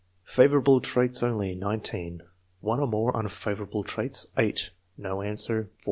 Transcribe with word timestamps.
Favorable 0.25 0.79
traits 0.81 1.21
only, 1.21 1.53
19; 1.53 2.23
one 2.59 2.79
or 2.79 2.87
more 2.87 3.13
unfavor 3.13 3.67
able 3.67 3.83
traits, 3.83 4.25
8; 4.35 4.71
no 4.97 5.21
answer, 5.21 5.65
4. 5.65 5.69